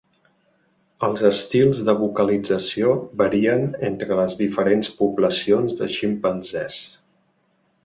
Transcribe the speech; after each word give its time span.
Els 1.07 1.23
estils 1.29 1.81
de 1.89 1.95
vocalització 1.99 2.95
varien 3.21 3.63
entre 3.91 4.19
les 4.23 4.39
diferents 4.41 4.91
poblacions 5.03 5.79
de 5.83 5.93
ximpanzés. 5.99 6.83